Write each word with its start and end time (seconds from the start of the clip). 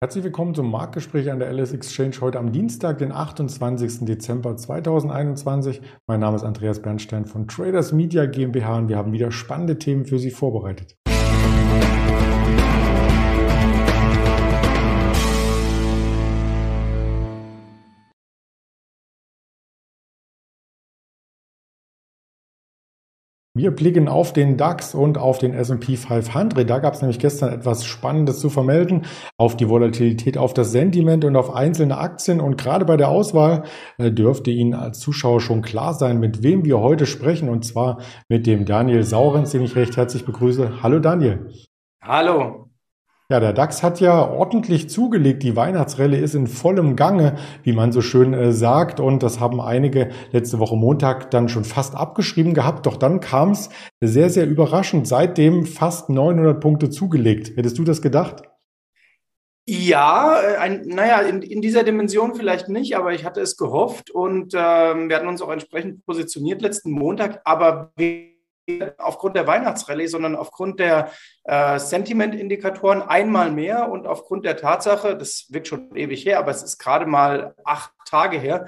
Herzlich 0.00 0.22
willkommen 0.22 0.54
zum 0.54 0.70
Marktgespräch 0.70 1.28
an 1.28 1.40
der 1.40 1.52
LS 1.52 1.72
Exchange 1.72 2.20
heute 2.20 2.38
am 2.38 2.52
Dienstag, 2.52 2.98
den 2.98 3.10
28. 3.10 4.06
Dezember 4.06 4.56
2021. 4.56 5.82
Mein 6.06 6.20
Name 6.20 6.36
ist 6.36 6.44
Andreas 6.44 6.80
Bernstein 6.80 7.24
von 7.24 7.48
Traders 7.48 7.90
Media 7.90 8.26
GmbH 8.26 8.78
und 8.78 8.88
wir 8.88 8.96
haben 8.96 9.12
wieder 9.12 9.32
spannende 9.32 9.76
Themen 9.76 10.04
für 10.04 10.20
Sie 10.20 10.30
vorbereitet. 10.30 10.96
Wir 23.58 23.72
blicken 23.72 24.06
auf 24.06 24.32
den 24.32 24.56
DAX 24.56 24.94
und 24.94 25.18
auf 25.18 25.38
den 25.38 25.52
S&P 25.52 25.96
500. 25.96 26.70
Da 26.70 26.78
gab 26.78 26.94
es 26.94 27.02
nämlich 27.02 27.18
gestern 27.18 27.52
etwas 27.52 27.84
Spannendes 27.84 28.38
zu 28.38 28.50
vermelden 28.50 29.04
auf 29.36 29.56
die 29.56 29.68
Volatilität, 29.68 30.38
auf 30.38 30.54
das 30.54 30.70
Sentiment 30.70 31.24
und 31.24 31.34
auf 31.34 31.52
einzelne 31.52 31.98
Aktien. 31.98 32.40
Und 32.40 32.56
gerade 32.56 32.84
bei 32.84 32.96
der 32.96 33.08
Auswahl 33.08 33.64
äh, 33.98 34.12
dürfte 34.12 34.52
Ihnen 34.52 34.74
als 34.74 35.00
Zuschauer 35.00 35.40
schon 35.40 35.62
klar 35.62 35.94
sein, 35.94 36.20
mit 36.20 36.44
wem 36.44 36.64
wir 36.64 36.78
heute 36.78 37.04
sprechen. 37.04 37.48
Und 37.48 37.64
zwar 37.64 38.00
mit 38.28 38.46
dem 38.46 38.64
Daniel 38.64 39.02
Saurens, 39.02 39.50
den 39.50 39.64
ich 39.64 39.74
recht 39.74 39.96
herzlich 39.96 40.24
begrüße. 40.24 40.80
Hallo 40.84 41.00
Daniel. 41.00 41.50
Hallo. 42.00 42.67
Ja, 43.30 43.40
der 43.40 43.52
DAX 43.52 43.82
hat 43.82 44.00
ja 44.00 44.26
ordentlich 44.26 44.88
zugelegt. 44.88 45.42
Die 45.42 45.54
Weihnachtsrelle 45.54 46.16
ist 46.16 46.34
in 46.34 46.46
vollem 46.46 46.96
Gange, 46.96 47.36
wie 47.62 47.74
man 47.74 47.92
so 47.92 48.00
schön 48.00 48.32
äh, 48.32 48.52
sagt. 48.52 49.00
Und 49.00 49.22
das 49.22 49.38
haben 49.38 49.60
einige 49.60 50.08
letzte 50.32 50.58
Woche 50.58 50.76
Montag 50.76 51.30
dann 51.30 51.50
schon 51.50 51.64
fast 51.64 51.94
abgeschrieben 51.94 52.54
gehabt. 52.54 52.86
Doch 52.86 52.96
dann 52.96 53.20
kam 53.20 53.50
es 53.50 53.68
sehr, 54.00 54.30
sehr 54.30 54.46
überraschend. 54.46 55.06
Seitdem 55.06 55.66
fast 55.66 56.08
900 56.08 56.58
Punkte 56.58 56.88
zugelegt. 56.88 57.54
Hättest 57.54 57.76
du 57.76 57.84
das 57.84 58.00
gedacht? 58.00 58.44
Ja, 59.66 60.40
äh, 60.40 60.56
ein, 60.56 60.86
naja, 60.86 61.20
in, 61.20 61.42
in 61.42 61.60
dieser 61.60 61.82
Dimension 61.82 62.34
vielleicht 62.34 62.70
nicht, 62.70 62.96
aber 62.96 63.12
ich 63.12 63.26
hatte 63.26 63.42
es 63.42 63.58
gehofft 63.58 64.10
und 64.10 64.54
ähm, 64.56 65.10
wir 65.10 65.16
hatten 65.16 65.28
uns 65.28 65.42
auch 65.42 65.52
entsprechend 65.52 66.02
positioniert 66.06 66.62
letzten 66.62 66.92
Montag. 66.92 67.42
Aber 67.44 67.92
wir 67.96 68.37
aufgrund 68.98 69.36
der 69.36 69.46
Weihnachtsrallye, 69.46 70.06
sondern 70.06 70.36
aufgrund 70.36 70.80
der 70.80 71.10
äh, 71.44 71.78
Sentiment-Indikatoren 71.78 73.02
einmal 73.02 73.50
mehr 73.50 73.90
und 73.90 74.06
aufgrund 74.06 74.44
der 74.44 74.56
Tatsache, 74.56 75.16
das 75.16 75.46
wird 75.50 75.68
schon 75.68 75.94
ewig 75.94 76.24
her, 76.24 76.38
aber 76.38 76.50
es 76.50 76.62
ist 76.62 76.78
gerade 76.78 77.06
mal 77.06 77.54
acht 77.64 77.92
Tage 78.06 78.38
her, 78.38 78.66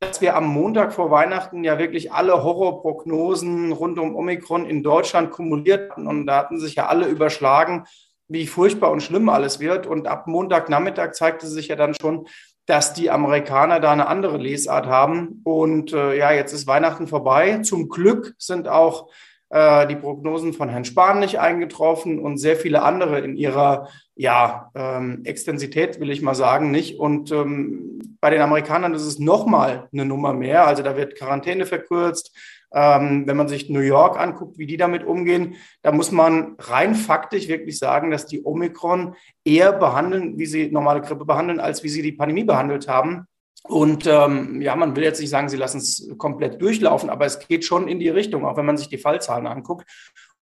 dass 0.00 0.20
wir 0.20 0.36
am 0.36 0.46
Montag 0.46 0.92
vor 0.92 1.10
Weihnachten 1.10 1.64
ja 1.64 1.78
wirklich 1.78 2.12
alle 2.12 2.42
Horrorprognosen 2.42 3.72
rund 3.72 3.98
um 3.98 4.16
Omikron 4.16 4.66
in 4.66 4.82
Deutschland 4.82 5.30
kumuliert 5.30 5.90
hatten 5.90 6.06
und 6.06 6.26
da 6.26 6.36
hatten 6.36 6.58
sich 6.58 6.74
ja 6.74 6.86
alle 6.86 7.06
überschlagen, 7.06 7.84
wie 8.28 8.46
furchtbar 8.46 8.90
und 8.90 9.02
schlimm 9.02 9.28
alles 9.28 9.60
wird. 9.60 9.86
Und 9.86 10.06
ab 10.06 10.26
Montagnachmittag 10.26 11.12
zeigte 11.12 11.46
sich 11.46 11.68
ja 11.68 11.76
dann 11.76 11.94
schon, 12.00 12.26
dass 12.66 12.94
die 12.94 13.10
Amerikaner 13.10 13.80
da 13.80 13.92
eine 13.92 14.06
andere 14.06 14.38
Lesart 14.38 14.86
haben. 14.86 15.42
Und 15.44 15.92
äh, 15.92 16.16
ja, 16.16 16.32
jetzt 16.32 16.52
ist 16.52 16.66
Weihnachten 16.66 17.06
vorbei. 17.06 17.58
Zum 17.58 17.88
Glück 17.88 18.34
sind 18.38 18.68
auch 18.68 19.10
äh, 19.54 19.86
die 19.86 19.94
Prognosen 19.94 20.52
von 20.52 20.68
Herrn 20.68 20.84
Spahn 20.84 21.20
nicht 21.20 21.38
eingetroffen 21.38 22.18
und 22.18 22.38
sehr 22.38 22.56
viele 22.56 22.82
andere 22.82 23.20
in 23.20 23.36
ihrer 23.36 23.88
ja, 24.16 24.70
ähm, 24.74 25.20
Extensität, 25.24 26.00
will 26.00 26.10
ich 26.10 26.22
mal 26.22 26.34
sagen, 26.34 26.72
nicht. 26.72 26.98
Und 26.98 27.30
ähm, 27.30 28.00
bei 28.20 28.30
den 28.30 28.40
Amerikanern 28.40 28.94
ist 28.94 29.06
es 29.06 29.20
nochmal 29.20 29.88
eine 29.92 30.04
Nummer 30.04 30.32
mehr. 30.32 30.66
Also 30.66 30.82
da 30.82 30.96
wird 30.96 31.16
Quarantäne 31.16 31.66
verkürzt. 31.66 32.36
Ähm, 32.72 33.28
wenn 33.28 33.36
man 33.36 33.46
sich 33.46 33.70
New 33.70 33.78
York 33.78 34.18
anguckt, 34.18 34.58
wie 34.58 34.66
die 34.66 34.76
damit 34.76 35.04
umgehen, 35.04 35.54
da 35.82 35.92
muss 35.92 36.10
man 36.10 36.56
rein 36.58 36.96
faktisch 36.96 37.46
wirklich 37.46 37.78
sagen, 37.78 38.10
dass 38.10 38.26
die 38.26 38.44
Omikron 38.44 39.14
eher 39.44 39.72
behandeln, 39.72 40.36
wie 40.36 40.46
sie 40.46 40.68
normale 40.72 41.00
Grippe 41.00 41.24
behandeln, 41.24 41.60
als 41.60 41.84
wie 41.84 41.88
sie 41.88 42.02
die 42.02 42.10
Pandemie 42.10 42.42
behandelt 42.42 42.88
haben. 42.88 43.28
Und 43.66 44.06
ähm, 44.06 44.60
ja, 44.60 44.76
man 44.76 44.94
will 44.94 45.04
jetzt 45.04 45.20
nicht 45.20 45.30
sagen, 45.30 45.48
sie 45.48 45.56
lassen 45.56 45.78
es 45.78 46.08
komplett 46.18 46.60
durchlaufen, 46.60 47.08
aber 47.08 47.24
es 47.24 47.38
geht 47.38 47.64
schon 47.64 47.88
in 47.88 47.98
die 47.98 48.10
Richtung, 48.10 48.44
auch 48.44 48.56
wenn 48.56 48.66
man 48.66 48.76
sich 48.76 48.88
die 48.88 48.98
Fallzahlen 48.98 49.46
anguckt. 49.46 49.90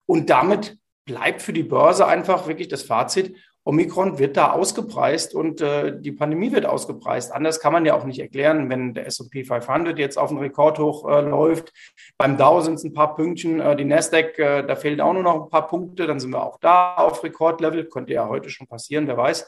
Und 0.06 0.30
damit 0.30 0.78
bleibt 1.04 1.42
für 1.42 1.52
die 1.52 1.64
Börse 1.64 2.06
einfach 2.06 2.46
wirklich 2.46 2.68
das 2.68 2.82
Fazit, 2.82 3.34
Omikron 3.68 4.18
wird 4.18 4.38
da 4.38 4.52
ausgepreist 4.52 5.34
und 5.34 5.60
äh, 5.60 6.00
die 6.00 6.12
Pandemie 6.12 6.52
wird 6.52 6.64
ausgepreist. 6.64 7.32
Anders 7.32 7.60
kann 7.60 7.74
man 7.74 7.84
ja 7.84 7.94
auch 7.94 8.04
nicht 8.04 8.18
erklären, 8.18 8.70
wenn 8.70 8.94
der 8.94 9.06
S&P 9.06 9.44
500 9.44 9.98
jetzt 9.98 10.16
auf 10.16 10.30
den 10.30 10.38
Rekordhoch 10.38 11.06
äh, 11.06 11.20
läuft. 11.20 11.74
Beim 12.16 12.38
Dow 12.38 12.62
sind 12.62 12.74
es 12.74 12.84
ein 12.84 12.94
paar 12.94 13.14
Pünktchen, 13.14 13.60
äh, 13.60 13.76
die 13.76 13.84
Nasdaq, 13.84 14.38
äh, 14.38 14.62
da 14.62 14.74
fehlen 14.74 15.02
auch 15.02 15.12
nur 15.12 15.22
noch 15.22 15.44
ein 15.44 15.50
paar 15.50 15.66
Punkte, 15.66 16.06
dann 16.06 16.18
sind 16.18 16.30
wir 16.30 16.42
auch 16.42 16.58
da 16.60 16.94
auf 16.94 17.22
Rekordlevel. 17.22 17.84
Könnte 17.90 18.14
ja 18.14 18.26
heute 18.26 18.48
schon 18.48 18.66
passieren, 18.66 19.06
wer 19.06 19.18
weiß. 19.18 19.46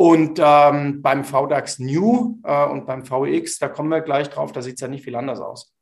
Und 0.00 0.40
ähm, 0.40 1.02
beim 1.02 1.24
VDAX 1.24 1.80
New 1.80 2.38
äh, 2.44 2.66
und 2.66 2.86
beim 2.86 3.04
VX, 3.04 3.58
da 3.58 3.68
kommen 3.68 3.88
wir 3.88 4.00
gleich 4.00 4.30
drauf, 4.30 4.52
da 4.52 4.62
sieht 4.62 4.74
es 4.76 4.80
ja 4.80 4.86
nicht 4.86 5.02
viel 5.02 5.16
anders 5.16 5.40
aus. 5.40 5.74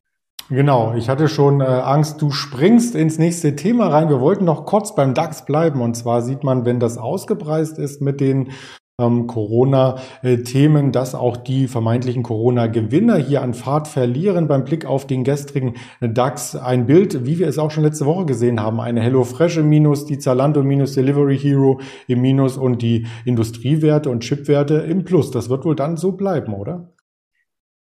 Genau, 0.49 0.94
ich 0.94 1.10
hatte 1.10 1.28
schon 1.28 1.60
äh, 1.60 1.65
Angst, 1.65 2.22
du 2.22 2.31
springst 2.31 2.94
ins 2.94 3.19
nächste 3.19 3.56
Thema 3.56 3.88
rein. 3.88 4.09
Wir 4.09 4.21
wollten 4.21 4.47
noch 4.47 4.65
kurz 4.65 4.94
beim 4.94 5.12
DAX 5.12 5.44
bleiben. 5.44 5.82
Und 5.82 5.97
zwar 5.97 6.22
sieht 6.22 6.44
man, 6.44 6.65
wenn 6.65 6.81
das 6.81 6.97
ausgepreist 6.97 7.78
ist 7.78 8.00
mit 8.00 8.21
den 8.21 8.53
Corona-Themen, 8.99 10.91
dass 10.91 11.15
auch 11.15 11.37
die 11.37 11.69
vermeintlichen 11.69 12.23
Corona-Gewinner 12.23 13.17
hier 13.17 13.43
an 13.43 13.53
Fahrt 13.53 13.89
verlieren. 13.89 14.49
Beim 14.49 14.65
Blick 14.65 14.87
auf 14.87 15.07
den 15.07 15.23
gestrigen 15.23 15.75
DAX 16.01 16.57
ein 16.57 16.87
Bild, 16.87 17.27
wie 17.27 17.39
wir 17.39 17.47
es 17.47 17.59
auch 17.59 17.71
schon 17.71 17.85
letzte 17.85 18.06
Woche 18.06 18.25
gesehen 18.25 18.59
haben. 18.59 18.81
Eine 18.81 19.03
HelloFresh 19.03 19.59
im 19.59 19.69
Minus, 19.69 20.06
die 20.06 20.17
Zalando 20.17 20.62
Minus, 20.62 20.95
Delivery 20.95 21.39
Hero 21.39 21.79
im 22.06 22.23
Minus 22.23 22.56
und 22.56 22.81
die 22.81 23.06
Industriewerte 23.27 24.09
und 24.09 24.21
Chipwerte 24.21 24.77
im 24.77 25.05
Plus. 25.05 25.31
Das 25.31 25.51
wird 25.51 25.67
wohl 25.67 25.77
dann 25.77 25.99
so 25.99 26.12
bleiben, 26.12 26.55
oder? 26.55 26.89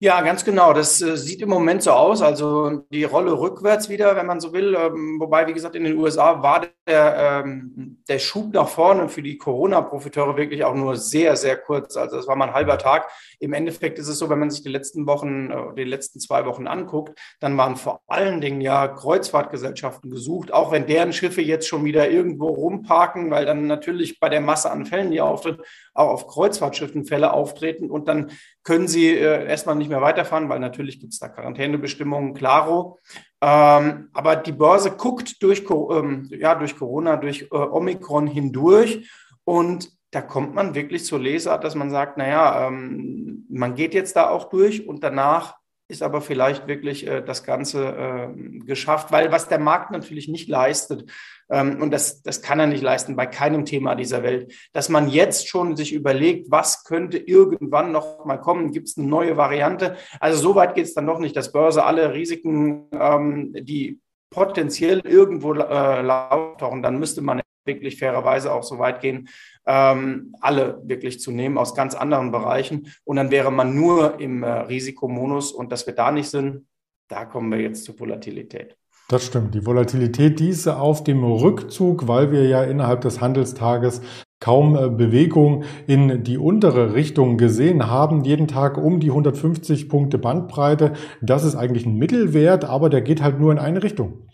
Ja, 0.04 0.20
ganz 0.22 0.44
genau. 0.44 0.74
Das 0.74 1.00
äh, 1.04 1.16
sieht 1.16 1.44
im 1.44 1.50
Moment 1.50 1.84
so 1.84 1.92
aus. 1.92 2.24
Also 2.24 2.84
die 2.92 3.04
Rolle 3.04 3.34
rückwärts 3.40 3.88
wieder, 3.88 4.16
wenn 4.16 4.26
man 4.26 4.40
so 4.40 4.52
will. 4.52 4.74
Ähm, 4.74 5.18
wobei, 5.20 5.46
wie 5.46 5.54
gesagt, 5.54 5.76
in 5.76 5.84
den 5.84 5.96
USA 5.96 6.42
war 6.42 6.66
der, 6.88 7.44
ähm, 7.46 8.02
der 8.10 8.18
Schub 8.18 8.52
nach 8.52 8.68
vorne 8.68 9.10
für 9.10 9.22
die 9.22 9.38
Corona-Profiteure 9.38 10.36
wirklich 10.38 10.64
auch 10.64 10.74
nur 10.74 10.96
sehr, 10.96 11.36
sehr 11.36 11.56
kurz. 11.56 11.98
Also 11.98 12.16
das 12.16 12.26
war 12.28 12.36
mal 12.36 12.48
ein 12.48 12.56
halber 12.56 12.80
Tag. 12.80 13.10
Im 13.42 13.54
Endeffekt 13.54 13.98
ist 13.98 14.08
es 14.08 14.20
so, 14.20 14.30
wenn 14.30 14.38
man 14.38 14.52
sich 14.52 14.62
die 14.62 14.70
letzten 14.70 15.08
Wochen, 15.08 15.50
äh, 15.50 15.76
die 15.76 15.84
letzten 15.84 16.20
zwei 16.20 16.46
Wochen 16.46 16.68
anguckt, 16.68 17.20
dann 17.40 17.58
waren 17.58 17.76
vor 17.76 18.02
allen 18.06 18.40
Dingen 18.40 18.62
ja 18.62 18.88
Kreuzfahrtgesellschaften 18.88 20.12
gesucht, 20.12 20.54
auch 20.54 20.72
wenn 20.72 20.86
deren 20.86 21.12
Schiffe 21.12 21.42
jetzt 21.42 21.68
schon 21.68 21.84
wieder 21.84 22.10
irgendwo 22.10 22.50
rumparken, 22.50 23.32
weil 23.32 23.46
dann 23.46 23.66
natürlich 23.66 24.20
bei 24.20 24.30
der 24.30 24.42
Masse 24.42 24.70
an 24.70 24.86
Fällen, 24.86 25.10
die 25.10 25.22
auftritt, 25.22 25.60
auch 25.96 26.10
auf 26.10 26.28
Kreuzfahrtschiffen 26.28 27.06
Fälle 27.06 27.34
auftreten 27.34 27.90
und 27.90 28.08
dann 28.08 28.32
können 28.64 28.88
sie 28.88 29.10
äh, 29.10 29.48
erstmal 29.48 29.76
nicht 29.76 29.90
mehr 29.90 30.02
weiterfahren, 30.02 30.48
weil 30.48 30.60
natürlich 30.60 31.00
gibt 31.00 31.14
es 31.14 31.20
da 31.20 31.28
Quarantänebestimmungen, 31.28 32.36
klaro. 32.36 33.00
Ähm, 33.42 34.10
aber 34.14 34.36
die 34.36 34.52
Börse 34.52 34.92
guckt 34.92 35.42
durch, 35.42 35.64
ähm, 35.68 36.30
ja, 36.30 36.54
durch 36.54 36.78
Corona, 36.78 37.18
durch 37.18 37.48
äh, 37.52 37.56
Omikron 37.56 38.28
hindurch 38.28 39.10
und 39.46 39.90
da 40.12 40.22
kommt 40.22 40.54
man 40.54 40.76
wirklich 40.76 41.06
zur 41.06 41.20
Lesart, 41.20 41.64
dass 41.64 41.76
man 41.76 41.90
sagt, 41.90 42.18
naja, 42.18 42.68
ähm, 42.68 43.46
man 43.50 43.76
geht 43.76 43.94
jetzt 43.94 44.16
da 44.16 44.30
auch 44.30 44.50
durch 44.50 44.88
und 44.88 45.04
danach 45.04 45.56
ist 45.88 46.04
aber 46.04 46.22
vielleicht 46.22 46.68
wirklich 46.68 47.06
äh, 47.06 47.22
das 47.22 47.44
Ganze 47.44 47.86
äh, 47.86 48.60
geschafft, 48.60 49.12
weil 49.12 49.32
was 49.32 49.50
der 49.50 49.60
Markt 49.60 49.92
natürlich 49.92 50.28
nicht 50.28 50.48
leistet, 50.48 51.10
ähm, 51.52 51.82
und 51.82 51.92
das, 51.92 52.24
das 52.24 52.42
kann 52.42 52.60
er 52.60 52.68
nicht 52.68 52.82
leisten 52.82 53.16
bei 53.16 53.26
keinem 53.26 53.66
Thema 53.66 53.96
dieser 53.96 54.24
Welt, 54.24 54.54
dass 54.72 54.90
man 54.90 55.10
jetzt 55.10 55.48
schon 55.48 55.76
sich 55.76 55.94
überlegt, 55.94 56.50
was 56.50 56.86
könnte 56.86 57.18
irgendwann 57.18 57.92
noch 57.92 58.26
mal 58.26 58.38
kommen, 58.38 58.72
gibt 58.72 58.88
es 58.88 58.98
eine 58.98 59.08
neue 59.08 59.38
Variante. 59.38 59.98
Also 60.20 60.42
so 60.42 60.56
weit 60.56 60.76
geht 60.76 60.86
es 60.86 60.94
dann 60.94 61.06
noch 61.06 61.20
nicht, 61.20 61.36
dass 61.36 61.52
Börse 61.52 61.84
alle 61.84 62.14
Risiken, 62.14 62.88
ähm, 62.94 63.54
die 63.54 64.00
potenziell 64.30 65.02
irgendwo 65.02 65.54
äh, 65.54 66.02
laufen, 66.02 66.82
dann 66.82 67.00
müsste 67.00 67.22
man 67.22 67.41
wirklich 67.66 68.00
fairerweise 68.00 68.54
auch 68.54 68.64
so 68.64 68.80
weit 68.80 69.02
gehen, 69.02 69.30
ähm, 69.66 70.36
alle 70.42 70.82
wirklich 70.84 71.20
zu 71.20 71.32
nehmen 71.32 71.58
aus 71.58 71.76
ganz 71.76 71.96
anderen 71.96 72.32
Bereichen. 72.32 72.88
Und 73.04 73.18
dann 73.18 73.32
wäre 73.32 73.52
man 73.52 73.76
nur 73.76 74.20
im 74.20 74.44
äh, 74.44 74.50
Risikomodus 74.50 75.52
und 75.52 75.72
dass 75.72 75.86
wir 75.86 75.94
da 75.94 76.12
nicht 76.12 76.30
sind, 76.30 76.66
da 77.08 77.26
kommen 77.26 77.52
wir 77.52 77.60
jetzt 77.60 77.84
zur 77.84 78.00
Volatilität. 78.00 78.78
Das 79.10 79.26
stimmt. 79.26 79.54
Die 79.54 79.66
Volatilität, 79.66 80.40
die 80.40 80.48
ist 80.48 80.70
auf 80.70 81.04
dem 81.04 81.24
Rückzug, 81.26 82.08
weil 82.08 82.32
wir 82.32 82.48
ja 82.48 82.64
innerhalb 82.64 83.02
des 83.02 83.20
Handelstages 83.20 84.02
kaum 84.40 84.78
äh, 84.78 84.90
Bewegung 84.90 85.66
in 85.86 86.24
die 86.24 86.38
untere 86.38 86.94
Richtung 86.94 87.38
gesehen 87.38 87.88
haben. 87.88 88.24
Jeden 88.24 88.48
Tag 88.48 88.78
um 88.78 89.02
die 89.02 89.10
150 89.10 89.90
Punkte 89.90 90.18
Bandbreite. 90.18 90.94
Das 91.22 91.44
ist 91.44 91.56
eigentlich 91.56 91.86
ein 91.86 91.96
Mittelwert, 91.96 92.64
aber 92.64 92.90
der 92.90 93.02
geht 93.02 93.22
halt 93.22 93.38
nur 93.38 93.52
in 93.52 93.60
eine 93.60 93.84
Richtung. 93.84 94.31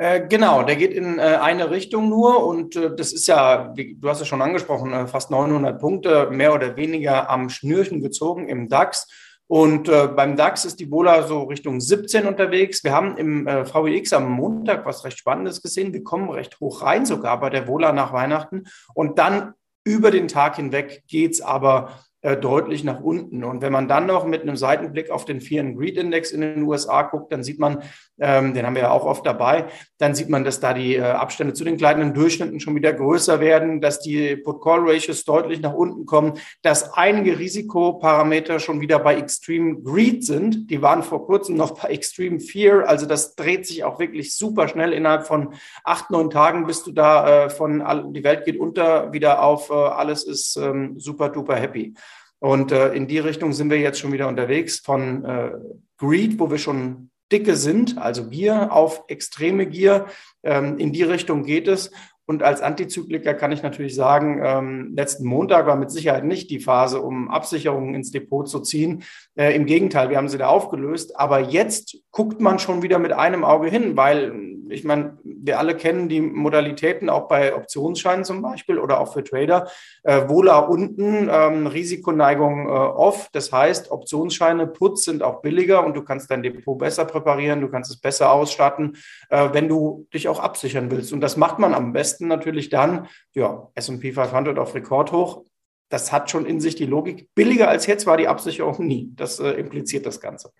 Äh, 0.00 0.26
genau, 0.26 0.62
der 0.62 0.76
geht 0.76 0.94
in 0.94 1.18
äh, 1.18 1.38
eine 1.42 1.70
Richtung 1.70 2.08
nur 2.08 2.46
und 2.46 2.74
äh, 2.74 2.96
das 2.96 3.12
ist 3.12 3.26
ja, 3.26 3.70
wie, 3.76 3.96
du 4.00 4.08
hast 4.08 4.22
es 4.22 4.28
schon 4.28 4.40
angesprochen, 4.40 4.94
äh, 4.94 5.06
fast 5.06 5.30
900 5.30 5.78
Punkte, 5.78 6.30
mehr 6.30 6.54
oder 6.54 6.74
weniger 6.78 7.28
am 7.28 7.50
Schnürchen 7.50 8.00
gezogen 8.00 8.48
im 8.48 8.70
DAX. 8.70 9.06
Und 9.46 9.90
äh, 9.90 10.06
beim 10.06 10.36
DAX 10.36 10.64
ist 10.64 10.80
die 10.80 10.86
Bola 10.86 11.24
so 11.24 11.42
Richtung 11.42 11.82
17 11.82 12.26
unterwegs. 12.26 12.82
Wir 12.82 12.92
haben 12.94 13.18
im 13.18 13.46
VWX 13.46 14.14
am 14.14 14.30
Montag 14.30 14.86
was 14.86 15.04
recht 15.04 15.18
Spannendes 15.18 15.60
gesehen. 15.60 15.92
Wir 15.92 16.02
kommen 16.02 16.30
recht 16.30 16.58
hoch 16.60 16.82
rein, 16.82 17.04
sogar 17.04 17.38
bei 17.38 17.50
der 17.50 17.68
Vola 17.68 17.92
nach 17.92 18.14
Weihnachten. 18.14 18.68
Und 18.94 19.18
dann 19.18 19.52
Über 19.84 20.10
den 20.10 20.28
Tag 20.28 20.56
hinweg 20.56 21.04
geht's 21.08 21.40
aber 21.40 21.90
äh, 22.22 22.36
deutlich 22.36 22.84
nach 22.84 23.00
unten. 23.00 23.44
Und 23.44 23.62
wenn 23.62 23.72
man 23.72 23.88
dann 23.88 24.06
noch 24.06 24.26
mit 24.26 24.42
einem 24.42 24.56
Seitenblick 24.56 25.10
auf 25.10 25.24
den 25.24 25.40
Fear 25.40 25.64
and 25.64 25.78
Greed 25.78 25.96
Index 25.96 26.32
in 26.32 26.42
den 26.42 26.62
USA 26.64 27.02
guckt, 27.02 27.32
dann 27.32 27.42
sieht 27.42 27.58
man, 27.58 27.82
ähm, 28.20 28.52
den 28.52 28.66
haben 28.66 28.74
wir 28.74 28.82
ja 28.82 28.90
auch 28.90 29.06
oft 29.06 29.24
dabei, 29.24 29.66
dann 29.96 30.14
sieht 30.14 30.28
man, 30.28 30.44
dass 30.44 30.60
da 30.60 30.74
die 30.74 30.96
äh, 30.96 31.00
Abstände 31.00 31.54
zu 31.54 31.64
den 31.64 31.78
kleinen 31.78 32.12
Durchschnitten 32.12 32.60
schon 32.60 32.74
wieder 32.74 32.92
größer 32.92 33.40
werden, 33.40 33.80
dass 33.80 34.00
die 34.00 34.36
Put-Call-Ratios 34.36 35.24
deutlich 35.24 35.62
nach 35.62 35.72
unten 35.72 36.04
kommen, 36.04 36.34
dass 36.60 36.92
einige 36.92 37.38
Risikoparameter 37.38 38.60
schon 38.60 38.82
wieder 38.82 38.98
bei 38.98 39.16
Extreme 39.16 39.80
Greed 39.80 40.24
sind. 40.24 40.70
Die 40.70 40.82
waren 40.82 41.02
vor 41.02 41.24
kurzem 41.24 41.56
noch 41.56 41.80
bei 41.80 41.88
Extreme 41.88 42.40
Fear. 42.40 42.86
Also 42.86 43.06
das 43.06 43.34
dreht 43.34 43.66
sich 43.66 43.84
auch 43.84 43.98
wirklich 43.98 44.36
super 44.36 44.68
schnell. 44.68 44.92
Innerhalb 44.92 45.26
von 45.26 45.54
acht, 45.84 46.10
neun 46.10 46.28
Tagen 46.28 46.66
bist 46.66 46.86
du 46.86 46.92
da 46.92 47.46
äh, 47.46 47.50
von 47.50 48.12
die 48.12 48.24
Welt 48.24 48.44
geht 48.44 48.58
unter 48.58 49.12
wieder 49.12 49.42
auf 49.42 49.70
äh, 49.70 49.72
alles 49.72 50.24
ist 50.24 50.56
ähm, 50.56 50.98
super 50.98 51.28
duper 51.30 51.56
happy. 51.56 51.94
Und 52.40 52.72
äh, 52.72 52.92
in 52.94 53.06
die 53.06 53.18
Richtung 53.18 53.52
sind 53.52 53.70
wir 53.70 53.78
jetzt 53.78 54.00
schon 54.00 54.12
wieder 54.12 54.26
unterwegs 54.26 54.80
von 54.80 55.24
äh, 55.24 55.52
Greed, 55.98 56.38
wo 56.38 56.50
wir 56.50 56.58
schon 56.58 57.10
dicke 57.30 57.54
sind, 57.54 57.98
also 57.98 58.28
Gier 58.28 58.72
auf 58.72 59.04
extreme 59.08 59.66
Gier. 59.66 60.06
Ähm, 60.42 60.78
in 60.78 60.92
die 60.92 61.02
Richtung 61.02 61.44
geht 61.44 61.68
es. 61.68 61.90
Und 62.26 62.42
als 62.44 62.60
Antizykliker 62.60 63.34
kann 63.34 63.50
ich 63.50 63.62
natürlich 63.62 63.94
sagen, 63.94 64.40
ähm, 64.44 64.92
letzten 64.94 65.26
Montag 65.26 65.66
war 65.66 65.74
mit 65.74 65.90
Sicherheit 65.90 66.24
nicht 66.24 66.48
die 66.50 66.60
Phase, 66.60 67.02
um 67.02 67.28
Absicherungen 67.28 67.94
ins 67.94 68.12
Depot 68.12 68.48
zu 68.48 68.60
ziehen. 68.60 69.02
Äh, 69.34 69.54
Im 69.56 69.66
Gegenteil, 69.66 70.10
wir 70.10 70.16
haben 70.16 70.28
sie 70.28 70.38
da 70.38 70.46
aufgelöst. 70.46 71.18
Aber 71.18 71.40
jetzt 71.40 71.98
guckt 72.12 72.40
man 72.40 72.58
schon 72.60 72.82
wieder 72.82 73.00
mit 73.00 73.12
einem 73.12 73.44
Auge 73.44 73.68
hin, 73.68 73.96
weil 73.96 74.32
ich 74.70 74.84
meine, 74.84 75.18
wir 75.22 75.58
alle 75.58 75.76
kennen 75.76 76.08
die 76.08 76.20
Modalitäten 76.20 77.08
auch 77.08 77.28
bei 77.28 77.54
Optionsscheinen 77.54 78.24
zum 78.24 78.42
Beispiel 78.42 78.78
oder 78.78 79.00
auch 79.00 79.12
für 79.12 79.24
Trader. 79.24 79.68
Äh, 80.02 80.28
Wohler 80.28 80.68
unten, 80.68 81.28
ähm, 81.30 81.66
Risikoneigung 81.66 82.66
äh, 82.66 82.70
off. 82.70 83.28
Das 83.32 83.52
heißt, 83.52 83.90
Optionsscheine, 83.90 84.66
Putz 84.66 85.04
sind 85.04 85.22
auch 85.22 85.42
billiger 85.42 85.84
und 85.84 85.96
du 85.96 86.02
kannst 86.02 86.30
dein 86.30 86.42
Depot 86.42 86.78
besser 86.78 87.04
präparieren, 87.04 87.60
du 87.60 87.68
kannst 87.68 87.90
es 87.90 88.00
besser 88.00 88.32
ausstatten, 88.32 88.96
äh, 89.28 89.48
wenn 89.52 89.68
du 89.68 90.06
dich 90.14 90.28
auch 90.28 90.40
absichern 90.40 90.90
willst. 90.90 91.12
Und 91.12 91.20
das 91.20 91.36
macht 91.36 91.58
man 91.58 91.74
am 91.74 91.92
besten 91.92 92.28
natürlich 92.28 92.70
dann, 92.70 93.08
ja, 93.32 93.68
S&P 93.74 94.12
500 94.12 94.58
auf 94.58 94.74
Rekordhoch. 94.74 95.44
Das 95.88 96.12
hat 96.12 96.30
schon 96.30 96.46
in 96.46 96.60
sich 96.60 96.76
die 96.76 96.86
Logik. 96.86 97.28
Billiger 97.34 97.68
als 97.68 97.86
jetzt 97.86 98.06
war 98.06 98.16
die 98.16 98.28
Absicherung 98.28 98.86
nie. 98.86 99.10
Das 99.16 99.40
äh, 99.40 99.50
impliziert 99.50 100.06
das 100.06 100.20
Ganze. 100.20 100.52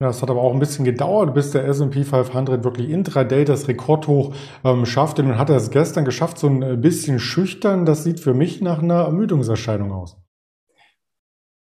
Ja, 0.00 0.10
es 0.10 0.22
hat 0.22 0.30
aber 0.30 0.42
auch 0.42 0.52
ein 0.52 0.60
bisschen 0.60 0.84
gedauert, 0.84 1.34
bis 1.34 1.50
der 1.50 1.66
S&P 1.66 2.04
500 2.04 2.62
wirklich 2.62 2.88
intraday 2.88 3.44
das 3.44 3.66
Rekordhoch 3.66 4.32
ähm, 4.62 4.86
schaffte. 4.86 5.24
Nun 5.24 5.38
hat 5.38 5.50
er 5.50 5.56
es 5.56 5.70
gestern 5.70 6.04
geschafft, 6.04 6.38
so 6.38 6.46
ein 6.46 6.80
bisschen 6.80 7.18
schüchtern. 7.18 7.84
Das 7.84 8.04
sieht 8.04 8.20
für 8.20 8.32
mich 8.32 8.60
nach 8.60 8.80
einer 8.80 9.02
Ermüdungserscheinung 9.02 9.90
aus. 9.90 10.16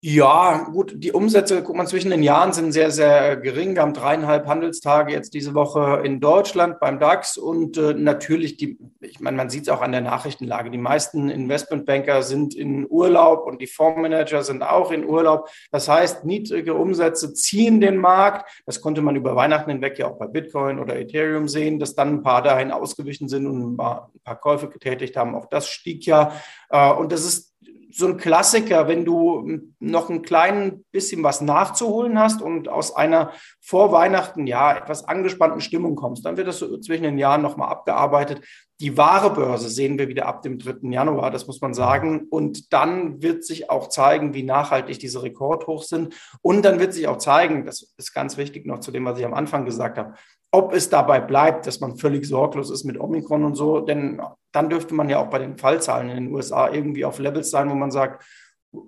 Ja, 0.07 0.69
gut, 0.71 0.93
die 0.97 1.13
Umsätze, 1.13 1.63
guck 1.63 1.75
mal, 1.75 1.87
zwischen 1.87 2.11
den 2.11 2.21
Jahren 2.21 2.53
sind 2.53 2.71
sehr, 2.73 2.91
sehr 2.91 3.37
gering. 3.37 3.73
Wir 3.73 3.81
haben 3.81 3.95
dreieinhalb 3.95 4.45
Handelstage 4.45 5.11
jetzt 5.11 5.33
diese 5.33 5.55
Woche 5.55 6.03
in 6.03 6.19
Deutschland 6.19 6.79
beim 6.79 6.99
DAX 6.99 7.37
und 7.37 7.75
äh, 7.77 7.95
natürlich, 7.95 8.55
die, 8.55 8.77
ich 9.01 9.19
meine, 9.19 9.35
man 9.35 9.49
sieht 9.49 9.63
es 9.63 9.69
auch 9.69 9.81
an 9.81 9.91
der 9.91 10.01
Nachrichtenlage. 10.01 10.69
Die 10.69 10.77
meisten 10.77 11.31
Investmentbanker 11.31 12.21
sind 12.21 12.53
in 12.53 12.85
Urlaub 12.87 13.47
und 13.47 13.63
die 13.63 13.65
Fondsmanager 13.65 14.43
sind 14.43 14.61
auch 14.61 14.91
in 14.91 15.05
Urlaub. 15.05 15.49
Das 15.71 15.89
heißt, 15.89 16.23
niedrige 16.23 16.75
Umsätze 16.75 17.33
ziehen 17.33 17.81
den 17.81 17.97
Markt. 17.97 18.61
Das 18.67 18.81
konnte 18.81 19.01
man 19.01 19.15
über 19.15 19.35
Weihnachten 19.35 19.71
hinweg 19.71 19.97
ja 19.97 20.05
auch 20.05 20.19
bei 20.19 20.27
Bitcoin 20.27 20.77
oder 20.77 20.99
Ethereum 20.99 21.47
sehen, 21.47 21.79
dass 21.79 21.95
dann 21.95 22.17
ein 22.17 22.21
paar 22.21 22.43
dahin 22.43 22.69
ausgewichen 22.69 23.27
sind 23.27 23.47
und 23.47 23.73
ein 23.73 23.75
paar, 23.75 24.11
ein 24.13 24.19
paar 24.23 24.39
Käufe 24.39 24.69
getätigt 24.69 25.17
haben. 25.17 25.33
Auch 25.33 25.47
das 25.47 25.67
stieg 25.67 26.05
ja. 26.05 26.31
Äh, 26.69 26.91
und 26.93 27.11
das 27.11 27.25
ist 27.25 27.54
so 27.97 28.07
ein 28.07 28.17
Klassiker, 28.17 28.89
wenn 28.89 29.05
du 29.05 29.61
noch 29.79 30.09
ein 30.09 30.21
klein 30.21 30.83
bisschen 30.91 31.23
was 31.23 31.39
nachzuholen 31.39 32.19
hast 32.19 32.41
und 32.41 32.67
aus 32.67 32.93
einer 32.93 33.31
vor 33.61 33.93
Weihnachten 33.93 34.47
ja 34.47 34.75
etwas 34.75 35.07
angespannten 35.07 35.61
Stimmung 35.61 35.95
kommst, 35.95 36.25
dann 36.25 36.35
wird 36.35 36.49
das 36.49 36.59
so 36.59 36.77
zwischen 36.79 37.03
den 37.03 37.17
Jahren 37.17 37.41
nochmal 37.41 37.69
abgearbeitet. 37.69 38.41
Die 38.81 38.97
wahre 38.97 39.33
Börse 39.33 39.69
sehen 39.69 39.97
wir 39.97 40.09
wieder 40.09 40.25
ab 40.25 40.41
dem 40.41 40.59
3. 40.59 40.89
Januar, 40.89 41.31
das 41.31 41.47
muss 41.47 41.61
man 41.61 41.73
sagen. 41.73 42.27
Und 42.29 42.73
dann 42.73 43.21
wird 43.21 43.45
sich 43.45 43.69
auch 43.69 43.87
zeigen, 43.87 44.33
wie 44.33 44.43
nachhaltig 44.43 44.99
diese 44.99 45.23
Rekordhochs 45.23 45.87
sind. 45.87 46.13
Und 46.41 46.65
dann 46.65 46.79
wird 46.79 46.93
sich 46.93 47.07
auch 47.07 47.17
zeigen, 47.17 47.65
das 47.65 47.93
ist 47.95 48.13
ganz 48.13 48.35
wichtig 48.35 48.65
noch 48.65 48.81
zu 48.81 48.91
dem, 48.91 49.05
was 49.05 49.17
ich 49.17 49.25
am 49.25 49.33
Anfang 49.33 49.63
gesagt 49.63 49.97
habe, 49.97 50.15
ob 50.51 50.73
es 50.73 50.89
dabei 50.89 51.21
bleibt, 51.21 51.65
dass 51.65 51.79
man 51.79 51.95
völlig 51.95 52.25
sorglos 52.25 52.69
ist 52.71 52.83
mit 52.83 52.99
Omikron 52.99 53.45
und 53.45 53.55
so, 53.55 53.79
denn 53.79 54.21
dann 54.55 54.69
dürfte 54.69 54.93
man 54.93 55.09
ja 55.09 55.19
auch 55.19 55.29
bei 55.29 55.39
den 55.39 55.57
Fallzahlen 55.57 56.09
in 56.09 56.15
den 56.15 56.33
USA 56.33 56.71
irgendwie 56.71 57.05
auf 57.05 57.19
Levels 57.19 57.51
sein, 57.51 57.69
wo 57.69 57.75
man 57.75 57.91
sagt, 57.91 58.23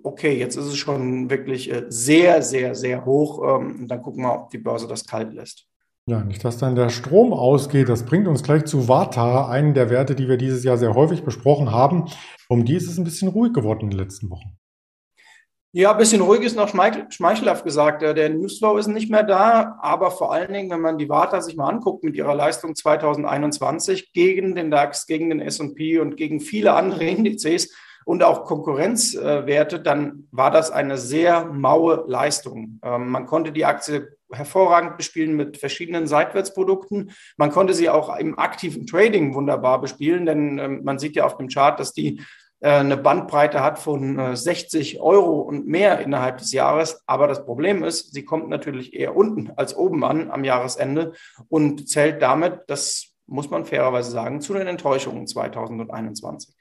okay, 0.02 0.38
jetzt 0.38 0.56
ist 0.56 0.66
es 0.66 0.76
schon 0.76 1.30
wirklich 1.30 1.72
äh, 1.72 1.84
sehr, 1.88 2.42
sehr, 2.42 2.74
sehr 2.74 3.04
hoch. 3.04 3.42
Ähm, 3.42 3.80
und 3.80 3.88
dann 3.88 4.02
gucken 4.02 4.22
wir, 4.22 4.34
ob 4.34 4.50
die 4.50 4.58
Börse 4.58 4.86
das 4.86 5.06
kalt 5.06 5.32
lässt. 5.32 5.66
Ja, 6.06 6.24
nicht, 6.24 6.42
dass 6.42 6.56
dann 6.56 6.74
der 6.74 6.88
Strom 6.88 7.34
ausgeht. 7.34 7.88
Das 7.90 8.04
bringt 8.04 8.28
uns 8.28 8.42
gleich 8.42 8.64
zu 8.64 8.88
Vata, 8.88 9.48
einen 9.48 9.74
der 9.74 9.90
Werte, 9.90 10.14
die 10.14 10.26
wir 10.26 10.38
dieses 10.38 10.64
Jahr 10.64 10.78
sehr 10.78 10.94
häufig 10.94 11.22
besprochen 11.22 11.70
haben. 11.70 12.06
Um 12.48 12.64
die 12.64 12.76
ist 12.76 12.88
es 12.88 12.96
ein 12.96 13.04
bisschen 13.04 13.28
ruhig 13.28 13.52
geworden 13.52 13.82
in 13.82 13.90
den 13.90 13.98
letzten 13.98 14.30
Wochen. 14.30 14.57
Ja, 15.72 15.92
ein 15.92 15.98
bisschen 15.98 16.22
ruhig 16.22 16.40
ist 16.40 16.56
noch 16.56 16.68
schmeichelhaft 16.68 17.62
gesagt. 17.62 18.00
Der 18.00 18.30
Newsflow 18.30 18.78
ist 18.78 18.86
nicht 18.86 19.10
mehr 19.10 19.22
da, 19.22 19.78
aber 19.82 20.10
vor 20.10 20.32
allen 20.32 20.52
Dingen, 20.52 20.70
wenn 20.70 20.80
man 20.80 20.96
die 20.96 21.10
Warta 21.10 21.42
sich 21.42 21.56
mal 21.56 21.68
anguckt 21.68 22.04
mit 22.04 22.16
ihrer 22.16 22.34
Leistung 22.34 22.74
2021 22.74 24.14
gegen 24.14 24.54
den 24.54 24.70
DAX, 24.70 25.06
gegen 25.06 25.28
den 25.28 25.40
S&P 25.40 25.98
und 25.98 26.16
gegen 26.16 26.40
viele 26.40 26.72
andere 26.72 27.04
Indizes 27.04 27.76
und 28.06 28.22
auch 28.22 28.46
Konkurrenzwerte, 28.46 29.80
dann 29.80 30.26
war 30.30 30.50
das 30.50 30.70
eine 30.70 30.96
sehr 30.96 31.44
maue 31.44 32.04
Leistung. 32.06 32.80
Ähm, 32.82 33.10
man 33.10 33.26
konnte 33.26 33.52
die 33.52 33.66
Aktie 33.66 34.08
hervorragend 34.32 34.96
bespielen 34.96 35.36
mit 35.36 35.58
verschiedenen 35.58 36.06
Seitwärtsprodukten. 36.06 37.12
Man 37.36 37.50
konnte 37.50 37.74
sie 37.74 37.90
auch 37.90 38.16
im 38.16 38.38
aktiven 38.38 38.86
Trading 38.86 39.34
wunderbar 39.34 39.82
bespielen, 39.82 40.24
denn 40.24 40.58
ähm, 40.58 40.80
man 40.84 40.98
sieht 40.98 41.16
ja 41.16 41.26
auf 41.26 41.36
dem 41.36 41.48
Chart, 41.48 41.78
dass 41.78 41.92
die 41.92 42.16
äh, 42.18 42.22
eine 42.60 42.96
Bandbreite 42.96 43.62
hat 43.62 43.78
von 43.78 44.34
60 44.34 44.96
äh, 44.96 45.00
Euro 45.00 45.40
und 45.40 45.68
mehr 45.68 46.00
innerhalb 46.00 46.38
des 46.38 46.52
Jahres. 46.52 47.02
Aber 47.06 47.28
das 47.28 47.44
Problem 47.44 47.84
ist, 47.84 48.12
sie 48.12 48.24
kommt 48.24 48.48
natürlich 48.48 48.94
eher 48.94 49.16
unten 49.16 49.50
als 49.56 49.76
oben 49.76 50.04
an 50.04 50.30
am 50.30 50.44
Jahresende 50.44 51.12
und 51.48 51.88
zählt 51.88 52.20
damit, 52.20 52.62
das 52.66 53.12
muss 53.26 53.50
man 53.50 53.64
fairerweise 53.64 54.10
sagen, 54.10 54.40
zu 54.40 54.54
den 54.54 54.66
Enttäuschungen 54.66 55.26
2021. 55.26 56.54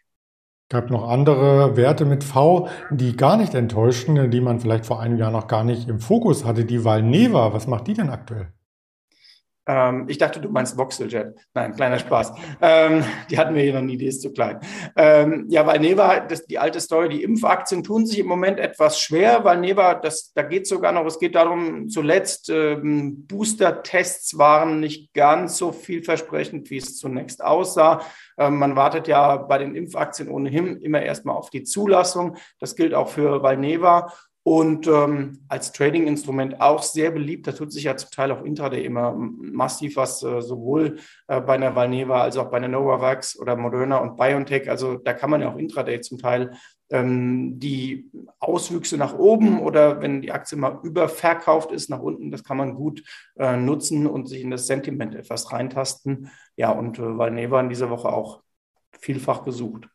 Es 0.70 0.70
gab 0.70 0.90
noch 0.90 1.08
andere 1.08 1.78
Werte 1.78 2.04
mit 2.04 2.26
V, 2.26 2.68
die 2.92 3.16
gar 3.16 3.38
nicht 3.38 3.56
enttäuschten, 3.56 4.30
die 4.30 4.42
man 4.42 4.60
vielleicht 4.60 4.86
vor 4.86 5.00
einem 5.00 5.18
Jahr 5.18 5.32
noch 5.32 5.48
gar 5.48 5.64
nicht 5.64 5.88
im 5.88 6.02
Fokus 6.02 6.44
hatte. 6.44 6.66
Die 6.66 6.84
Valneva, 6.84 7.54
was 7.54 7.68
macht 7.68 7.88
die 7.88 7.94
denn 7.94 8.10
aktuell? 8.10 8.52
Ähm, 9.68 10.06
ich 10.08 10.18
dachte, 10.18 10.40
du 10.40 10.50
meinst 10.50 10.78
Voxeljet. 10.78 11.36
Nein, 11.54 11.74
kleiner 11.76 12.00
Spaß. 12.00 12.34
Ähm, 12.62 13.04
die 13.30 13.38
hatten 13.38 13.54
wir 13.54 13.64
hier 13.64 13.74
noch 13.74 13.82
nie, 13.82 13.98
die 13.98 14.08
ist 14.08 14.22
zu 14.22 14.32
klein. 14.32 14.60
Ähm, 14.96 15.46
ja, 15.50 15.66
weil 15.68 15.80
Neva, 15.80 16.22
das, 16.22 16.46
die 16.46 16.58
alte 16.58 16.80
Story, 16.80 17.10
die 17.10 17.24
Impfaktien 17.24 17.84
tun 17.84 18.06
sich 18.06 18.20
im 18.20 18.28
Moment 18.28 18.60
etwas 18.60 19.00
schwer, 19.00 19.44
weil 19.44 19.60
Neva, 19.60 19.96
das, 19.96 20.32
da 20.34 20.44
geht 20.44 20.68
sogar 20.68 20.94
noch, 20.94 21.06
es 21.06 21.20
geht 21.20 21.36
darum, 21.36 21.90
zuletzt 21.90 22.50
ähm, 22.50 23.28
Booster-Tests 23.28 24.38
waren 24.38 24.80
nicht 24.80 25.14
ganz 25.14 25.58
so 25.58 25.72
vielversprechend, 25.72 26.70
wie 26.70 26.78
es 26.78 26.98
zunächst 26.98 27.44
aussah. 27.44 28.02
Ähm, 28.38 28.58
man 28.60 28.76
wartet 28.76 29.08
ja 29.08 29.36
bei 29.38 29.58
den 29.58 29.76
Impfaktien 29.76 30.30
ohnehin 30.30 30.80
immer 30.82 31.02
erstmal 31.02 31.36
auf 31.36 31.50
die 31.50 31.64
Zulassung. 31.64 32.38
Das 32.60 32.76
gilt 32.76 32.94
auch 32.94 33.10
für 33.10 33.44
Valneva 33.44 34.14
und 34.48 34.88
ähm, 34.88 35.42
als 35.50 35.74
Trading-Instrument 35.74 36.62
auch 36.62 36.82
sehr 36.82 37.12
beliebt. 37.12 37.48
Da 37.48 37.52
tut 37.52 37.74
sich 37.74 37.84
ja 37.84 37.98
zum 37.98 38.12
Teil 38.12 38.32
auch 38.32 38.46
Intraday 38.46 38.86
immer 38.86 39.14
massiv 39.14 39.98
was, 39.98 40.24
äh, 40.24 40.42
sowohl 40.42 41.00
äh, 41.28 41.42
bei 41.42 41.56
einer 41.56 41.76
Valneva 41.76 42.22
als 42.22 42.38
auch 42.38 42.50
bei 42.50 42.56
einer 42.56 42.70
Novavax 42.70 43.38
oder 43.38 43.58
Moderna 43.58 43.98
und 43.98 44.16
BioNTech. 44.16 44.70
Also 44.70 44.96
da 44.96 45.12
kann 45.12 45.32
man 45.32 45.42
ja 45.42 45.52
auch 45.52 45.58
Intraday 45.58 46.00
zum 46.00 46.18
Teil 46.18 46.52
ähm, 46.90 47.60
die 47.60 48.10
Auswüchse 48.40 48.96
nach 48.96 49.18
oben 49.20 49.60
oder 49.60 50.02
wenn 50.02 50.22
die 50.22 50.32
Aktie 50.32 50.58
mal 50.58 50.80
überverkauft 50.82 51.74
ist 51.74 51.90
nach 51.90 52.00
unten, 52.00 52.32
das 52.32 52.46
kann 52.46 52.56
man 52.56 52.76
gut 52.76 53.04
äh, 53.36 53.58
nutzen 53.58 54.08
und 54.08 54.30
sich 54.30 54.44
in 54.44 54.52
das 54.52 54.66
Sentiment 54.66 55.14
etwas 55.14 55.52
reintasten. 55.52 56.32
Ja, 56.56 56.72
und 56.72 57.00
äh, 57.00 57.18
Valneva 57.18 57.60
in 57.60 57.68
dieser 57.68 57.90
Woche 57.90 58.08
auch 58.08 58.44
vielfach 58.98 59.44
gesucht. 59.44 59.90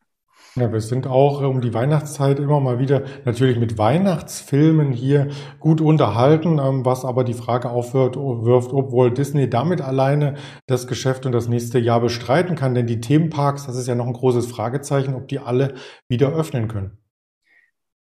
Ja, 0.54 0.71
wir 0.71 0.82
sind 0.82 1.06
auch 1.06 1.40
um 1.40 1.62
die 1.62 1.73
Weihnachtszeit 1.73 2.38
immer 2.38 2.61
mal 2.61 2.78
wieder 2.78 3.04
natürlich 3.25 3.59
mit 3.59 3.78
Weihnachtsfilmen 3.78 4.92
hier 4.92 5.28
gut 5.61 5.80
unterhalten, 5.80 6.59
ähm, 6.59 6.85
was 6.85 7.06
aber 7.06 7.25
die 7.25 7.32
Frage 7.32 7.71
aufwirft, 7.71 8.18
ob 8.18 8.92
wohl 8.92 9.11
Disney 9.14 9.49
damit 9.49 9.80
alleine 9.80 10.35
das 10.66 10.87
Geschäft 10.87 11.25
und 11.25 11.32
das 11.32 11.49
nächste 11.49 11.78
Jahr 11.78 12.00
bestreiten 12.02 12.54
kann. 12.54 12.75
Denn 12.75 12.87
die 12.87 13.00
Themenparks, 13.00 13.64
das 13.64 13.76
ist 13.76 13.88
ja 13.88 13.94
noch 13.94 14.06
ein 14.06 14.12
großes 14.12 14.44
Fragezeichen, 14.47 15.14
ob 15.14 15.26
die 15.26 15.38
alle 15.38 15.73
wieder 16.06 16.35
öffnen 16.35 16.68
können. 16.68 17.01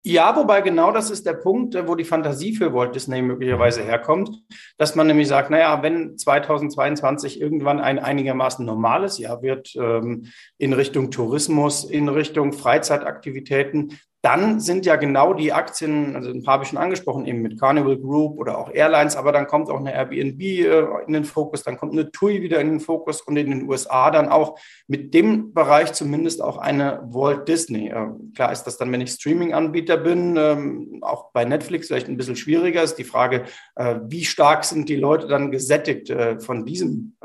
Ja, 0.02 0.34
wobei 0.34 0.62
genau 0.62 0.92
das 0.92 1.10
ist 1.10 1.26
der 1.26 1.34
Punkt, 1.34 1.76
wo 1.86 1.94
die 1.94 2.04
Fantasie 2.04 2.56
für 2.56 2.72
Walt 2.72 2.94
Disney 2.94 3.20
möglicherweise 3.20 3.82
herkommt, 3.82 4.30
dass 4.78 4.94
man 4.94 5.06
nämlich 5.06 5.28
sagt, 5.28 5.50
naja, 5.50 5.82
wenn 5.82 6.16
2022 6.16 7.38
irgendwann 7.38 7.80
ein 7.80 7.98
einigermaßen 7.98 8.64
normales 8.64 9.18
Jahr 9.18 9.42
wird 9.42 9.76
ähm, 9.76 10.28
in 10.56 10.72
Richtung 10.72 11.10
Tourismus, 11.10 11.84
in 11.84 12.08
Richtung 12.08 12.54
Freizeitaktivitäten, 12.54 13.98
dann 14.22 14.60
sind 14.60 14.84
ja 14.84 14.96
genau 14.96 15.32
die 15.32 15.52
Aktien, 15.52 16.14
also 16.14 16.30
ein 16.30 16.42
paar 16.42 16.54
habe 16.54 16.64
ich 16.64 16.70
schon 16.70 16.78
angesprochen, 16.78 17.24
eben 17.24 17.40
mit 17.40 17.58
Carnival 17.58 17.96
Group 17.96 18.38
oder 18.38 18.58
auch 18.58 18.70
Airlines, 18.70 19.16
aber 19.16 19.32
dann 19.32 19.46
kommt 19.46 19.70
auch 19.70 19.78
eine 19.78 19.94
Airbnb 19.94 20.40
äh, 20.40 20.84
in 21.06 21.14
den 21.14 21.24
Fokus, 21.24 21.62
dann 21.62 21.78
kommt 21.78 21.92
eine 21.92 22.10
TUI 22.10 22.42
wieder 22.42 22.60
in 22.60 22.68
den 22.68 22.80
Fokus 22.80 23.22
und 23.22 23.36
in 23.36 23.50
den 23.50 23.68
USA 23.68 24.10
dann 24.10 24.28
auch 24.28 24.58
mit 24.86 25.14
dem 25.14 25.54
Bereich 25.54 25.94
zumindest 25.94 26.42
auch 26.42 26.58
eine 26.58 27.00
Walt 27.06 27.48
Disney. 27.48 27.88
Äh, 27.88 28.08
klar 28.34 28.52
ist 28.52 28.64
das 28.64 28.76
dann, 28.76 28.92
wenn 28.92 29.00
ich 29.00 29.12
Streaming-Anbieter 29.12 29.96
bin, 29.96 30.36
ähm, 30.36 30.98
auch 31.00 31.32
bei 31.32 31.46
Netflix 31.46 31.86
vielleicht 31.86 32.08
ein 32.08 32.18
bisschen 32.18 32.36
schwieriger, 32.36 32.82
ist 32.82 32.96
die 32.96 33.04
Frage, 33.04 33.44
äh, 33.76 33.96
wie 34.06 34.26
stark 34.26 34.64
sind 34.64 34.90
die 34.90 34.96
Leute 34.96 35.28
dann 35.28 35.50
gesättigt 35.50 36.12
von 36.40 36.64
diesem 36.64 37.16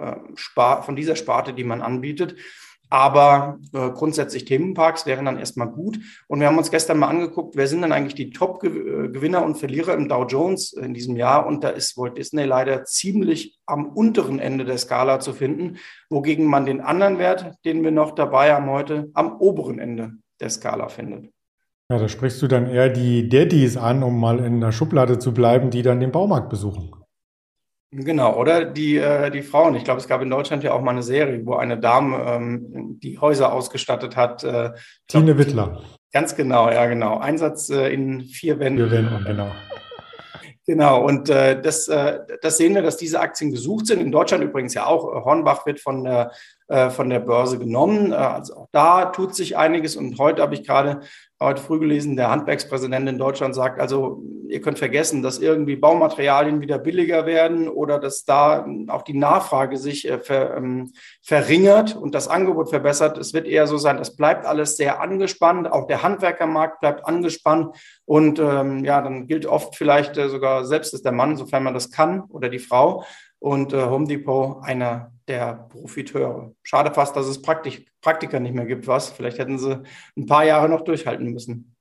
von 0.55 0.95
dieser 0.95 1.15
Sparte, 1.15 1.53
die 1.53 1.63
man 1.63 1.81
anbietet. 1.81 2.35
Aber 2.89 3.59
äh, 3.73 3.89
grundsätzlich 3.91 4.45
Themenparks 4.45 5.05
wären 5.05 5.25
dann 5.25 5.39
erstmal 5.39 5.69
gut. 5.69 5.99
Und 6.27 6.39
wir 6.39 6.47
haben 6.47 6.57
uns 6.57 6.71
gestern 6.71 6.99
mal 6.99 7.07
angeguckt, 7.07 7.55
wer 7.55 7.67
sind 7.67 7.81
denn 7.81 7.91
eigentlich 7.91 8.15
die 8.15 8.29
Top-Gewinner 8.29 9.43
und 9.43 9.57
Verlierer 9.57 9.93
im 9.93 10.07
Dow 10.07 10.25
Jones 10.25 10.73
in 10.73 10.93
diesem 10.93 11.15
Jahr? 11.15 11.45
Und 11.45 11.63
da 11.63 11.69
ist 11.69 11.97
Walt 11.97 12.17
Disney 12.17 12.43
leider 12.43 12.85
ziemlich 12.85 13.57
am 13.65 13.87
unteren 13.87 14.39
Ende 14.39 14.65
der 14.65 14.77
Skala 14.77 15.19
zu 15.19 15.33
finden, 15.33 15.77
wogegen 16.09 16.45
man 16.45 16.65
den 16.65 16.81
anderen 16.81 17.17
Wert, 17.17 17.53
den 17.65 17.83
wir 17.83 17.91
noch 17.91 18.11
dabei 18.11 18.53
haben 18.53 18.69
heute, 18.69 19.09
am 19.13 19.37
oberen 19.39 19.79
Ende 19.79 20.13
der 20.39 20.49
Skala 20.49 20.89
findet. 20.89 21.31
Ja, 21.91 21.99
da 21.99 22.09
sprichst 22.09 22.41
du 22.41 22.47
dann 22.47 22.67
eher 22.67 22.89
die 22.89 23.29
Daddies 23.29 23.77
an, 23.77 24.01
um 24.01 24.19
mal 24.19 24.39
in 24.39 24.59
der 24.59 24.71
Schublade 24.71 25.19
zu 25.19 25.33
bleiben, 25.33 25.69
die 25.69 25.83
dann 25.83 25.99
den 25.99 26.11
Baumarkt 26.11 26.49
besuchen. 26.49 26.91
Genau, 27.97 28.35
oder 28.35 28.65
die, 28.65 28.97
äh, 28.97 29.31
die 29.31 29.41
Frauen. 29.41 29.75
Ich 29.75 29.85
glaube, 29.85 30.01
es 30.01 30.07
gab 30.07 30.21
in 30.21 30.29
Deutschland 30.29 30.63
ja 30.63 30.73
auch 30.73 30.81
mal 30.81 30.91
eine 30.91 31.03
Serie, 31.03 31.45
wo 31.45 31.55
eine 31.55 31.77
Dame 31.77 32.17
ähm, 32.27 32.99
die 33.01 33.19
Häuser 33.19 33.53
ausgestattet 33.53 34.17
hat. 34.17 34.43
Äh, 34.43 34.71
Tine 35.07 35.33
glaub, 35.33 35.37
Wittler. 35.37 35.81
Ganz 36.11 36.35
genau, 36.35 36.69
ja, 36.69 36.87
genau. 36.87 37.19
Einsatz 37.19 37.69
äh, 37.69 37.93
in 37.93 38.21
vier 38.21 38.59
Wänden. 38.59 38.89
Vier 38.89 38.97
Wänden, 38.97 39.23
genau. 39.23 39.49
Genau, 40.67 41.05
und 41.05 41.29
äh, 41.29 41.61
das, 41.61 41.87
äh, 41.87 42.19
das 42.41 42.57
sehen 42.57 42.73
wir, 42.73 42.81
dass 42.81 42.97
diese 42.97 43.19
Aktien 43.19 43.51
gesucht 43.51 43.85
sind. 43.85 44.01
In 44.01 44.11
Deutschland 44.11 44.43
übrigens 44.43 44.73
ja 44.73 44.87
auch. 44.87 45.03
Hornbach 45.23 45.65
wird 45.67 45.79
von 45.79 46.03
der, 46.03 46.31
äh, 46.67 46.89
von 46.89 47.09
der 47.09 47.19
Börse 47.19 47.59
genommen. 47.59 48.11
Äh, 48.11 48.15
also 48.15 48.55
auch 48.55 48.67
da 48.71 49.05
tut 49.05 49.35
sich 49.35 49.57
einiges. 49.57 49.95
Und 49.95 50.17
heute 50.17 50.41
habe 50.41 50.55
ich 50.55 50.65
gerade 50.65 51.01
heute 51.45 51.61
früh 51.61 51.79
gelesen, 51.79 52.15
der 52.15 52.29
Handwerkspräsident 52.29 53.07
in 53.07 53.17
Deutschland 53.17 53.55
sagt, 53.55 53.79
also 53.79 54.21
ihr 54.49 54.61
könnt 54.61 54.79
vergessen, 54.79 55.21
dass 55.21 55.39
irgendwie 55.39 55.75
Baumaterialien 55.75 56.61
wieder 56.61 56.77
billiger 56.77 57.25
werden 57.25 57.67
oder 57.67 57.99
dass 57.99 58.25
da 58.25 58.65
auch 58.87 59.01
die 59.01 59.17
Nachfrage 59.17 59.77
sich 59.77 60.09
äh, 60.09 60.19
ver, 60.19 60.57
ähm, 60.57 60.91
verringert 61.21 61.95
und 61.95 62.15
das 62.15 62.27
Angebot 62.27 62.69
verbessert. 62.69 63.17
Es 63.17 63.33
wird 63.33 63.47
eher 63.47 63.67
so 63.67 63.77
sein, 63.77 63.97
das 63.97 64.15
bleibt 64.15 64.45
alles 64.45 64.77
sehr 64.77 65.01
angespannt. 65.01 65.71
Auch 65.71 65.87
der 65.87 66.03
Handwerkermarkt 66.03 66.79
bleibt 66.79 67.05
angespannt. 67.05 67.75
Und 68.05 68.39
ähm, 68.39 68.83
ja, 68.85 69.01
dann 69.01 69.27
gilt 69.27 69.45
oft 69.45 69.75
vielleicht 69.75 70.17
äh, 70.17 70.29
sogar 70.29 70.65
selbst 70.65 70.93
ist 70.93 71.05
der 71.05 71.11
Mann, 71.11 71.37
sofern 71.37 71.63
man 71.63 71.73
das 71.73 71.91
kann, 71.91 72.21
oder 72.29 72.49
die 72.49 72.59
Frau. 72.59 73.03
Und 73.39 73.73
äh, 73.73 73.85
Home 73.85 74.07
Depot 74.07 74.63
einer 74.63 75.11
der 75.27 75.67
Profiteure. 75.69 76.53
Schade 76.63 76.93
fast, 76.93 77.15
dass 77.15 77.27
es 77.27 77.41
Praktik 77.41 77.87
Praktiker 78.01 78.39
nicht 78.39 78.53
mehr 78.53 78.65
gibt, 78.65 78.87
was. 78.87 79.09
Vielleicht 79.09 79.39
hätten 79.39 79.57
sie 79.57 79.81
ein 80.15 80.25
paar 80.25 80.45
Jahre 80.45 80.69
noch 80.69 80.81
durchhalten 80.81 81.31
müssen. 81.31 81.75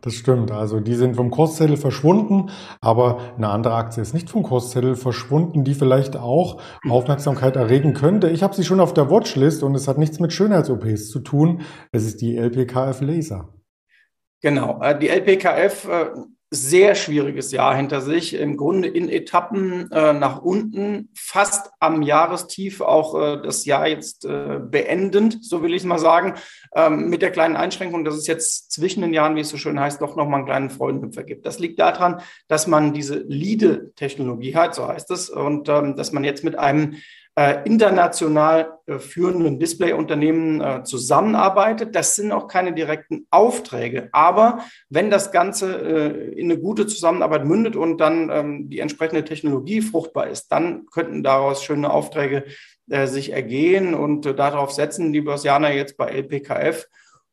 Das 0.00 0.14
stimmt. 0.14 0.52
Also 0.52 0.80
die 0.80 0.94
sind 0.94 1.16
vom 1.16 1.30
Kurszettel 1.30 1.76
verschwunden, 1.76 2.50
aber 2.80 3.34
eine 3.36 3.48
andere 3.48 3.74
Aktie 3.74 4.00
ist 4.00 4.14
nicht 4.14 4.30
vom 4.30 4.44
Kurszettel 4.44 4.94
verschwunden, 4.94 5.64
die 5.64 5.74
vielleicht 5.74 6.16
auch 6.16 6.60
Aufmerksamkeit 6.88 7.56
erregen 7.56 7.94
könnte. 7.94 8.30
Ich 8.30 8.42
habe 8.42 8.54
sie 8.54 8.64
schon 8.64 8.80
auf 8.80 8.94
der 8.94 9.10
Watchlist 9.10 9.62
und 9.62 9.74
es 9.74 9.88
hat 9.88 9.98
nichts 9.98 10.20
mit 10.20 10.32
Schönheits-OPs 10.32 11.10
zu 11.10 11.20
tun. 11.20 11.62
Es 11.90 12.04
ist 12.04 12.20
die 12.20 12.36
LPKF 12.36 13.00
Laser. 13.00 13.52
Genau. 14.40 14.80
Äh, 14.80 14.98
die 14.98 15.08
LPKF 15.08 15.88
äh, 15.88 16.10
sehr 16.50 16.94
schwieriges 16.94 17.52
Jahr 17.52 17.76
hinter 17.76 18.00
sich, 18.00 18.34
im 18.34 18.56
Grunde 18.56 18.88
in 18.88 19.10
Etappen 19.10 19.90
äh, 19.92 20.14
nach 20.14 20.40
unten, 20.40 21.10
fast 21.14 21.70
am 21.78 22.00
Jahrestief 22.00 22.80
auch 22.80 23.14
äh, 23.20 23.42
das 23.42 23.66
Jahr 23.66 23.86
jetzt 23.86 24.24
äh, 24.24 24.58
beendend, 24.58 25.44
so 25.44 25.62
will 25.62 25.74
ich 25.74 25.82
es 25.82 25.86
mal 25.86 25.98
sagen, 25.98 26.34
ähm, 26.74 27.10
mit 27.10 27.20
der 27.20 27.32
kleinen 27.32 27.56
Einschränkung, 27.56 28.04
dass 28.04 28.14
es 28.14 28.26
jetzt 28.26 28.72
zwischen 28.72 29.02
den 29.02 29.12
Jahren, 29.12 29.36
wie 29.36 29.40
es 29.40 29.50
so 29.50 29.58
schön 29.58 29.78
heißt, 29.78 30.00
doch 30.00 30.16
nochmal 30.16 30.38
einen 30.38 30.46
kleinen 30.46 30.70
Freudenhüpfer 30.70 31.22
gibt. 31.22 31.44
Das 31.44 31.58
liegt 31.58 31.78
daran, 31.78 32.22
dass 32.48 32.66
man 32.66 32.94
diese 32.94 33.18
LIDE-Technologie 33.18 34.56
hat, 34.56 34.74
so 34.74 34.88
heißt 34.88 35.10
es, 35.10 35.28
und 35.28 35.68
ähm, 35.68 35.96
dass 35.96 36.12
man 36.12 36.24
jetzt 36.24 36.44
mit 36.44 36.58
einem 36.58 36.96
international 37.64 38.78
äh, 38.86 38.98
führenden 38.98 39.58
Displayunternehmen 39.58 40.60
äh, 40.60 40.82
zusammenarbeitet. 40.82 41.94
Das 41.94 42.16
sind 42.16 42.32
auch 42.32 42.48
keine 42.48 42.72
direkten 42.72 43.26
Aufträge. 43.30 44.08
Aber 44.12 44.64
wenn 44.88 45.10
das 45.10 45.30
Ganze 45.30 45.76
äh, 45.76 46.32
in 46.32 46.50
eine 46.50 46.60
gute 46.60 46.86
Zusammenarbeit 46.86 47.44
mündet 47.44 47.76
und 47.76 47.98
dann 47.98 48.30
ähm, 48.30 48.70
die 48.70 48.80
entsprechende 48.80 49.24
Technologie 49.24 49.82
fruchtbar 49.82 50.28
ist, 50.28 50.48
dann 50.48 50.86
könnten 50.86 51.22
daraus 51.22 51.62
schöne 51.62 51.90
Aufträge 51.90 52.44
äh, 52.88 53.06
sich 53.06 53.32
ergehen 53.32 53.94
und 53.94 54.24
äh, 54.24 54.34
darauf 54.34 54.72
setzen 54.72 55.12
die 55.12 55.20
Börsianer 55.20 55.70
jetzt 55.72 55.96
bei 55.96 56.06
LPKF. 56.06 56.88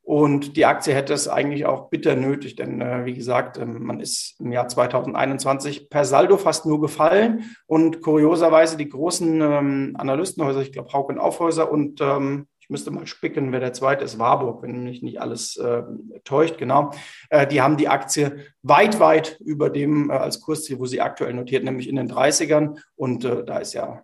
Und 0.06 0.56
die 0.56 0.66
Aktie 0.66 0.94
hätte 0.94 1.14
es 1.14 1.28
eigentlich 1.28 1.66
auch 1.66 1.90
bitter 1.90 2.16
nötig, 2.16 2.56
denn 2.56 2.80
äh, 2.80 3.06
wie 3.06 3.16
gesagt, 3.16 3.58
ähm, 3.58 3.84
man 3.84 4.00
ist 4.00 4.36
im 4.40 4.52
Jahr 4.52 4.68
2021 4.68 5.90
per 5.90 6.06
Saldo 6.06 6.38
fast 6.38 6.68
nur 6.68 6.80
gefallen. 6.80 7.56
Und 7.66 8.04
kurioserweise 8.04 8.78
die 8.78 8.88
großen 8.88 9.42
ähm, 9.42 9.96
Analystenhäuser, 9.98 10.62
ich 10.62 10.72
glaube 10.72 10.94
Hauck 10.94 11.10
und 11.10 11.18
Aufhäuser 11.18 11.72
und 11.72 12.02
ähm, 12.02 12.46
ich 12.60 12.70
müsste 12.70 12.92
mal 12.92 13.08
spicken, 13.08 13.52
wer 13.52 13.60
der 13.60 13.74
zweite 13.74 14.06
ist, 14.06 14.20
Warburg, 14.20 14.62
wenn 14.62 14.84
mich 14.84 15.02
nicht 15.02 15.20
alles 15.20 15.58
äh, 15.58 15.82
täuscht, 16.24 16.60
genau. 16.60 16.92
Äh, 17.32 17.48
die 17.48 17.64
haben 17.64 17.78
die 17.78 17.88
Aktie 17.88 18.46
weit, 18.62 19.00
weit 19.00 19.40
über 19.44 19.72
dem 19.72 20.12
äh, 20.12 20.14
als 20.14 20.40
Kursziel, 20.40 20.78
wo 20.78 20.86
sie 20.86 21.02
aktuell 21.02 21.34
notiert, 21.34 21.64
nämlich 21.64 21.90
in 21.90 21.96
den 21.96 22.12
30ern. 22.12 22.80
Und 22.96 23.26
äh, 23.26 23.44
da 23.44 23.58
ist 23.58 23.74
ja 23.74 24.04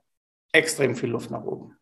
extrem 0.52 0.96
viel 0.96 1.10
Luft 1.10 1.30
nach 1.30 1.44
oben. 1.44 1.78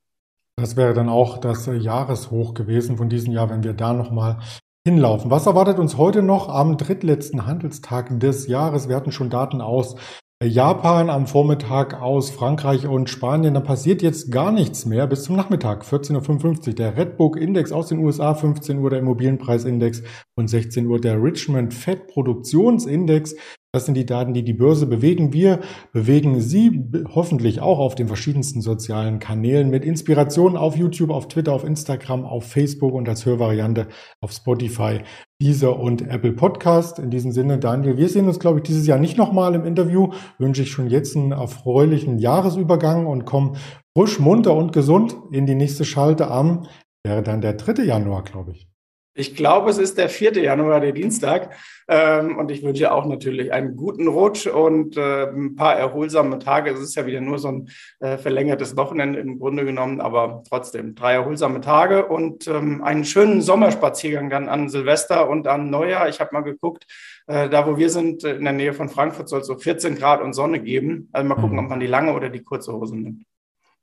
Das 0.60 0.76
wäre 0.76 0.94
dann 0.94 1.08
auch 1.08 1.38
das 1.38 1.68
äh, 1.68 1.76
Jahreshoch 1.76 2.54
gewesen 2.54 2.98
von 2.98 3.08
diesem 3.08 3.32
Jahr, 3.32 3.50
wenn 3.50 3.64
wir 3.64 3.74
da 3.74 3.94
nochmal 3.94 4.40
hinlaufen. 4.86 5.32
Was 5.32 5.46
erwartet 5.46 5.80
uns 5.80 5.98
heute 5.98 6.22
noch 6.22 6.50
am 6.50 6.78
drittletzten 6.78 7.46
Handelstag 7.46 8.20
des 8.20 8.48
Jahres? 8.48 8.90
Wir 8.90 8.98
hatten 8.98 9.14
schon 9.14 9.30
Daten 9.30 9.62
aus 9.62 9.96
Japan 10.44 11.10
am 11.10 11.28
Vormittag 11.28 12.02
aus 12.02 12.30
Frankreich 12.30 12.88
und 12.88 13.10
Spanien. 13.10 13.54
Da 13.54 13.60
passiert 13.60 14.02
jetzt 14.02 14.32
gar 14.32 14.52
nichts 14.52 14.86
mehr 14.86 15.08
bis 15.08 15.24
zum 15.24 15.36
Nachmittag, 15.36 15.84
14.55 15.84 16.68
Uhr. 16.68 16.76
Der 16.76 16.98
Redbook 16.98 17.38
Index 17.38 17.72
aus 17.72 17.88
den 17.88 18.00
USA, 18.00 18.34
15 18.34 18.80
Uhr 18.80 18.90
der 18.90 19.00
Immobilienpreisindex 19.00 20.04
und 20.36 20.50
16 20.50 20.88
Uhr 20.88 21.00
der 21.00 21.22
Richmond 21.22 21.74
Fed 21.74 22.08
Produktionsindex. 22.08 23.36
Das 23.72 23.86
sind 23.86 23.94
die 23.94 24.06
Daten, 24.08 24.34
die 24.34 24.44
die 24.44 24.54
Börse 24.54 24.88
bewegen. 24.88 25.32
Wir 25.32 25.60
bewegen 25.92 26.42
Sie 26.42 26.90
hoffentlich 27.14 27.62
auch 27.62 27.78
auf 27.78 27.94
den 27.94 28.08
verschiedensten 28.08 28.62
sozialen 28.62 29.20
Kanälen 29.20 29.70
mit 29.70 29.86
Inspiration 29.86 30.58
auf 30.58 30.76
YouTube, 30.76 31.12
auf 31.12 31.28
Twitter, 31.28 31.54
auf 31.54 31.64
Instagram, 31.64 32.26
auf 32.26 32.46
Facebook 32.46 32.94
und 32.94 33.08
als 33.08 33.28
Hörvariante 33.28 33.88
auf 34.22 34.32
Spotify, 34.32 35.02
Deezer 35.40 35.80
und 35.80 36.02
Apple 36.02 36.34
Podcast. 36.34 36.98
In 36.98 37.12
diesem 37.12 37.32
Sinne, 37.32 37.60
Daniel, 37.60 37.98
wir 37.98 38.10
sehen 38.10 38.28
uns, 38.28 38.40
glaube 38.40 38.58
ich, 38.58 38.64
dieses 38.64 38.88
Jahr 38.88 38.98
nicht 38.98 39.20
nochmal 39.20 39.54
im 39.54 39.66
Interview. 39.66 40.14
Wünsche 40.40 40.64
ich 40.64 40.72
schon 40.72 40.90
jetzt 40.90 41.16
einen 41.16 41.34
erfreulichen 41.34 42.18
Jahresübergang 42.18 43.06
und 43.06 43.26
kommen 43.26 43.56
frisch, 43.96 44.20
munter 44.20 44.56
und 44.56 44.74
gesund 44.74 45.16
in 45.32 45.46
die 45.46 45.54
nächste 45.54 45.86
Schalte 45.86 46.32
am, 46.32 46.66
wäre 47.06 47.22
dann 47.22 47.42
der 47.42 47.54
3. 47.54 47.84
Januar, 47.84 48.24
glaube 48.24 48.54
ich. 48.54 48.69
Ich 49.16 49.36
glaube, 49.36 49.70
es 49.70 49.78
ist 49.78 49.98
der 49.98 50.08
4. 50.08 50.38
Januar, 50.42 50.80
der 50.80 50.92
Dienstag. 50.92 51.54
Ähm, 51.88 52.38
und 52.38 52.52
ich 52.52 52.64
wünsche 52.64 52.92
auch 52.92 53.06
natürlich 53.06 53.52
einen 53.52 53.76
guten 53.76 54.08
Rutsch 54.08 54.46
und 54.48 54.96
äh, 54.96 55.28
ein 55.28 55.56
paar 55.56 55.76
erholsame 55.76 56.40
Tage. 56.40 56.72
Es 56.72 56.80
ist 56.80 56.96
ja 56.96 57.06
wieder 57.06 57.20
nur 57.20 57.40
so 57.40 57.50
ein 57.50 57.70
äh, 58.00 58.18
verlängertes 58.18 58.78
Wochenende 58.78 59.20
im 59.20 59.40
Grunde 59.40 59.66
genommen, 59.66 60.00
aber 60.00 60.44
trotzdem 60.48 60.94
drei 60.96 61.14
erholsame 61.14 61.62
Tage 61.62 62.06
und 62.06 62.48
ähm, 62.48 62.84
einen 62.84 63.04
schönen 63.04 63.42
Sommerspaziergang 63.42 64.30
dann 64.30 64.48
an 64.48 64.70
Silvester 64.70 65.28
und 65.28 65.48
an 65.48 65.70
Neujahr. 65.70 66.08
Ich 66.08 66.20
habe 66.20 66.30
mal 66.32 66.42
geguckt, 66.42 66.86
äh, 67.28 67.50
da 67.50 67.68
wo 67.68 67.78
wir 67.78 67.90
sind, 67.90 68.24
in 68.24 68.44
der 68.44 68.54
Nähe 68.54 68.74
von 68.74 68.90
Frankfurt, 68.90 69.28
soll 69.28 69.42
es 69.42 69.48
so 69.48 69.58
14 69.58 69.96
Grad 69.96 70.22
und 70.22 70.34
Sonne 70.34 70.60
geben. 70.60 71.10
Also 71.12 71.28
mal 71.28 71.36
gucken, 71.36 71.54
mhm. 71.54 71.64
ob 71.64 71.70
man 71.70 71.80
die 71.80 71.88
lange 71.88 72.14
oder 72.14 72.30
die 72.30 72.44
kurze 72.44 72.72
Hose 72.72 72.96
nimmt. 72.96 73.24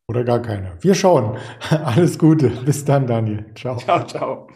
Oder 0.08 0.22
gar 0.22 0.40
keine. 0.40 0.78
Wir 0.80 0.94
schauen. 0.94 1.36
Alles 1.70 2.18
Gute. 2.18 2.48
Bis 2.64 2.84
dann, 2.84 3.06
Daniel. 3.06 3.44
Ciao. 3.56 3.76
Ciao, 3.76 4.06
ciao. 4.06 4.48